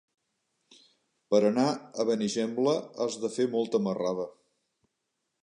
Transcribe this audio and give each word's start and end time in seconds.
Per 1.35 1.41
anar 1.49 1.65
a 1.73 2.07
Benigembla 2.11 2.75
has 3.05 3.19
de 3.27 3.33
fer 3.37 3.47
molta 3.59 3.83
marrada. 3.91 4.27